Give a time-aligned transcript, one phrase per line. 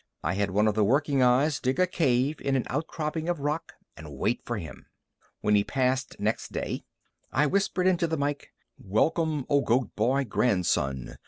[0.23, 3.73] I had one of the working eyes dig a cave in an outcropping of rock
[3.95, 4.87] and wait for him.
[5.41, 6.85] When he passed next day,
[7.31, 11.19] I whispered into the mike: "Welcome, O Goat boy Grandson!